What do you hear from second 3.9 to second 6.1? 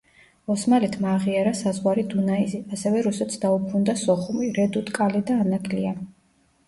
სოხუმი, რედუტ-კალე და ანაკლია.